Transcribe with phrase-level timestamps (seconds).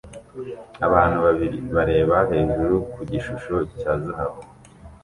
[0.87, 4.41] Abantu babiri bareba hejuru ku gishusho cya zahabu